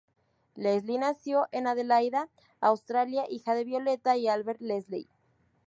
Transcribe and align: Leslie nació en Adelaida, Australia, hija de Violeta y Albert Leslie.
Leslie 0.55 0.97
nació 0.97 1.47
en 1.51 1.67
Adelaida, 1.67 2.27
Australia, 2.59 3.25
hija 3.29 3.53
de 3.53 3.65
Violeta 3.65 4.17
y 4.17 4.27
Albert 4.29 4.59
Leslie. 4.59 5.07